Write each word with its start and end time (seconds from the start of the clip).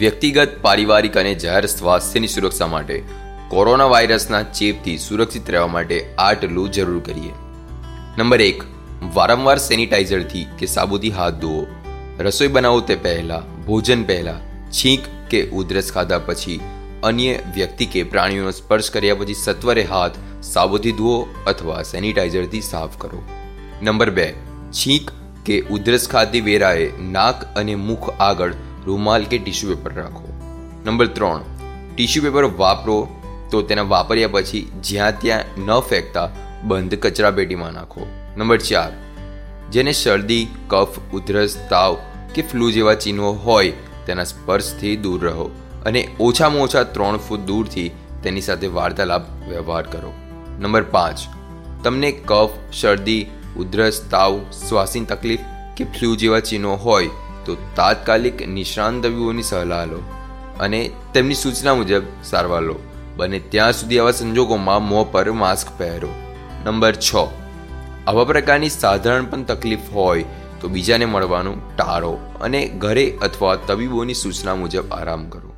વ્યક્તિગત, 0.00 0.48
પારિવારિક 0.62 1.16
અને 1.16 1.34
જાહેર 1.34 1.66
સ્વાસ્થ્યની 1.66 2.26
સુરક્ષા 2.26 2.66
માટે 2.66 3.02
કોરોના 3.48 3.84
વાયરસના 3.84 4.42
ચેપથી 4.42 4.98
સુરક્ષિત 4.98 5.50
રહેવા 5.50 5.66
માટે 5.66 6.14
આટલું 6.18 6.70
જરૂર 6.70 7.02
કરીએ. 7.02 7.32
નંબર 8.18 8.40
એક, 8.40 8.62
વારંવાર 9.14 9.58
સેનિટાઈઝરથી 9.58 10.46
કે 10.58 10.66
સાબુથી 10.66 11.10
હાથ 11.10 11.34
ધોવો. 11.34 11.66
રસોઈ 12.20 12.48
બનાવો 12.48 12.80
તે 12.80 12.96
પહેલાં, 12.96 13.64
ભોજન 13.64 14.04
પહેલાં, 14.04 14.70
છીંક 14.70 15.04
કે 15.30 15.48
ઉધરસ 15.48 15.92
ખાધા 15.92 16.18
પછી, 16.18 16.60
અન્ય 17.02 17.36
વ્યક્તિ 17.54 17.86
કે 17.86 18.02
પ્રાણીઓનો 18.02 18.50
સ્પર્શ 18.50 18.90
કર્યા 18.90 19.14
પછી 19.14 19.34
સત્વરે 19.34 19.84
હાથ 19.84 20.16
સાબુથી 20.42 20.92
ધુઓ 20.92 21.26
અથવા 21.46 21.82
સેનિટાઈઝરથી 21.82 22.60
સાફ 22.60 22.96
કરો. 22.98 23.22
નંબર 23.82 24.10
બે, 24.10 24.34
છીંક 24.72 25.10
કે 25.44 25.60
ઉધરસ 25.60 26.08
ખાતી 26.08 26.40
વેરાએ 26.40 26.90
નાક 27.00 27.56
અને 27.56 27.74
મુખ 27.74 28.10
આગળ 28.20 28.54
રૂમાલ 28.86 29.24
કે 29.24 29.38
ટિશ્યુ 29.38 29.70
પેપર 29.72 29.92
રાખો. 29.94 30.28
નંબર 30.84 31.08
ત્રણ, 31.16 31.42
ટિશ્યુ 31.94 32.22
પેપર 32.22 32.44
વાપરો 32.58 32.96
તો 33.50 33.62
તેના 33.62 33.88
વાપર્યા 33.92 34.32
પછી 34.32 34.64
જ્યાં 34.82 35.20
ત્યાં 35.20 35.62
ન 35.66 35.70
ફેંકતા 35.90 36.28
બંધ 36.64 36.94
કચરા 36.94 37.30
પેટીમાં 37.30 37.72
નાખો. 37.72 38.06
નંબર 38.36 38.58
ચાર, 38.58 38.90
જેને 39.70 39.92
શરદી, 39.92 40.44
કફ, 40.68 41.00
ઉધરસ, 41.12 41.56
તાવ 41.70 41.98
કે 42.34 42.42
ફ્લૂ 42.42 42.70
જેવા 42.70 42.94
ચિહ્નો 42.94 43.32
હોય 43.46 43.72
તેના 44.06 44.24
સ્પર્શથી 44.24 44.96
દૂર 44.96 45.20
રહો 45.24 45.46
અને 45.86 46.00
ઓછામાં 46.20 46.62
ઓછા 46.62 46.82
ત્રણ 46.94 47.16
ફૂટ 47.16 47.46
દૂરથી 47.46 47.88
તેની 48.22 48.40
સાથે 48.40 48.66
વાર્તાલાપ 48.66 49.28
વ્યવહાર 49.48 49.84
કરો. 49.86 50.12
નંબર 50.58 50.82
પાંચ, 50.94 51.18
તમને 51.84 52.10
કફ, 52.26 52.54
શરદી, 52.72 53.22
ઉધરસ, 53.56 53.98
તાવ, 54.10 54.38
શ્વાસની 54.60 55.04
તકલીફ 55.04 55.44
કે 55.76 55.84
ફ્લૂ 55.84 56.16
જેવા 56.16 56.40
ચિહ્નો 56.40 56.74
હોય 56.76 57.08
તો 57.44 57.56
તાત્કાલિક 57.76 58.48
નિષ્ણાંત 58.48 59.06
તબીબોની 59.06 59.42
સલાહ 59.42 59.84
લો 59.84 60.02
અને 60.60 60.90
તેમની 61.14 61.34
સૂચના 61.34 61.74
મુજબ 61.74 62.02
સારવાર 62.24 62.62
લો. 62.62 62.76
બને 63.16 63.38
ત્યાં 63.38 63.72
સુધી 63.72 63.98
આવા 63.98 64.10
સંજોગોમાં 64.10 64.88
મોં 64.88 65.12
પર 65.12 65.32
માસ્ક 65.32 65.78
પહેરો. 65.78 66.08
નંબર 66.64 66.94
છ. 66.94 67.16
આવા 68.06 68.24
પ્રકારની 68.24 68.68
સાધારણ 68.68 69.24
પણ 69.24 69.42
તકલીફ 69.42 69.80
હોય 69.92 70.24
તો 70.60 70.68
બીજાને 70.68 71.04
મળવાનું 71.04 71.76
ટાળો 71.76 72.12
અને 72.40 72.68
ઘરે 72.68 73.18
અથવા 73.22 73.56
તબીબોની 73.56 74.14
સૂચના 74.14 74.54
મુજબ 74.54 74.92
આરામ 74.92 75.28
કરો. 75.28 75.54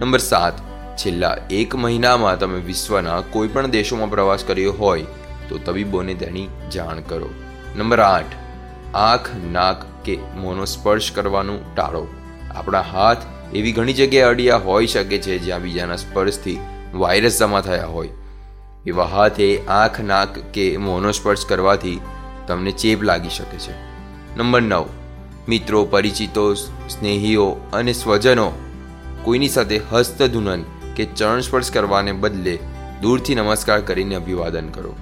નંબર 0.00 0.18
સાત. 0.18 0.52
છેલ્લા 0.96 1.36
એક 1.50 1.74
મહિનામાં 1.74 2.38
તમે 2.38 2.60
વિશ્વના 2.60 3.20
કોઈ 3.20 3.48
પણ 3.48 3.66
દેશોમાં 3.66 4.10
પ્રવાસ 4.10 4.44
કર્યો 4.44 4.72
હોય 4.72 5.02
તો 5.48 5.58
તબીબોને 5.58 6.14
તેની 6.14 6.48
જાણ 6.74 7.00
કરો. 7.00 7.30
નંબર 7.76 8.00
આઠ. 8.00 8.24
આંખ, 8.94 9.30
નાક 9.52 9.76
કે 10.04 10.18
મોંનો 10.36 10.64
સ્પર્શ 10.64 11.12
કરવાનું 11.12 11.74
ટાળો. 11.74 12.06
આપણા 12.54 12.80
હાથ 12.80 13.18
એવી 13.54 13.72
ઘણી 13.72 13.92
જગ્યાએ 13.92 14.30
અડિયા 14.30 14.56
હોઈ 14.56 14.86
શકે 14.86 15.18
છે 15.18 15.38
જ્યાં 15.38 15.62
બીજાના 15.62 15.96
સ્પર્શથી 15.96 16.58
વાયરસ 16.94 17.38
જમા 17.38 17.60
થયા 17.60 17.86
હોય. 17.86 18.08
એવા 18.86 19.04
હાથે 19.04 19.64
આંખ, 19.66 20.00
નાક 20.00 20.38
કે 20.38 20.76
મોંનો 20.76 21.12
સ્પર્શ 21.12 21.46
કરવાથી 21.46 22.00
તમને 22.46 22.70
ચેપ 22.70 23.02
લાગી 23.02 23.28
શકે 23.28 23.58
છે. 23.58 23.72
નંબર 24.36 24.62
નવ. 24.62 24.84
મિત્રો, 25.48 25.84
પરિચિતો, 25.84 26.54
સ્નેહીઓ 26.54 27.56
અને 27.72 27.92
સ્વજનો 27.92 28.52
કોઈની 29.24 29.48
સાથે 29.48 29.80
હસ્તધુનન 29.92 30.64
કે 30.96 31.04
ચરણ 31.04 31.40
સ્પર્શ 31.40 31.70
કરવાને 31.70 32.12
બદલે 32.12 32.58
દૂરથી 33.02 33.34
નમસ્કાર 33.34 33.80
કરીને 33.80 34.14
અભિવાદન 34.14 34.68
કરો. 34.68 34.96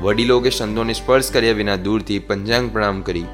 વડીલો 0.00 0.40
કે 0.40 0.50
સંતોને 0.50 0.92
સ્પર્શ 0.92 1.30
કર્યા 1.30 1.52
વિના 1.52 1.76
દૂરથી 1.76 2.18
પંચાંગ 2.18 2.72
પ્રણામ 2.72 3.00
કરી 3.00 3.24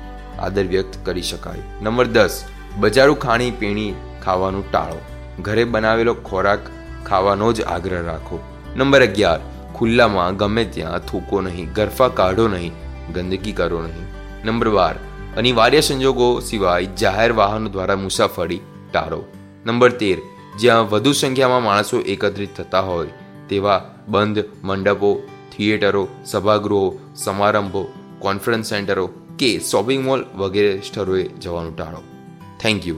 આદર 0.43 0.65
વ્યક્ત 0.65 0.99
કરી 1.07 1.23
શકાય. 1.23 1.63
નંબર 1.83 2.07
દસ, 2.07 2.45
બજારું 2.77 3.19
ખાણી 3.19 3.51
પીણી 3.51 3.95
ખાવાનું 4.25 4.71
ટાળો. 4.73 5.01
ઘરે 5.41 5.65
બનાવેલો 5.65 6.15
ખોરાક 6.15 6.59
ખાવાનો 7.07 7.53
જ 7.53 7.63
આગ્રહ 7.63 8.03
રાખો. 8.07 8.39
નંબર 8.77 9.03
અગિયાર, 9.03 9.41
ખુલ્લામાં 9.75 10.37
ગમે 10.37 10.65
ત્યાં 10.65 10.99
થૂકો 10.99 11.41
નહીં, 11.41 11.73
ગરફા 11.73 12.09
કાઢો 12.09 12.49
નહીં, 12.49 12.73
ગંદકી 13.15 13.53
કરો 13.53 13.83
નહીં. 13.83 14.07
નંબર 14.45 14.69
બાર, 14.69 14.95
અનિવાર્ય 15.37 15.81
સંજોગો 15.81 16.41
સિવાય 16.41 16.85
જાહેર 16.85 17.33
વાહનો 17.33 17.69
દ્વારા 17.69 17.97
મુસાફરી 17.97 18.61
ટાળો. 18.93 19.25
નંબર 19.67 19.91
તેર, 19.91 20.19
જ્યાં 20.59 20.89
વધુ 20.91 21.13
સંખ્યામાં 21.13 21.63
માણસો 21.63 22.01
એકત્રિત 22.01 22.55
થતા 22.57 22.81
હોય, 22.81 23.07
તેવા 23.49 23.85
બંધ 24.09 24.45
મંડપો, 24.65 25.11
થિયેટરો, 25.57 26.09
સભાગૃહો, 26.25 26.99
સમારંભો, 27.17 27.85
કોન્ફરન્સ 28.19 28.69
સેન્ટરો 28.69 29.11
કે 29.39 29.59
શોપિંગ 29.59 30.05
મોલ 30.05 30.25
વગેરે 30.37 30.81
સ્થળોએ 30.81 31.29
જવાનું 31.29 31.77
ટાળો. 31.77 32.03
Thank 32.61 32.87
you 32.87 32.97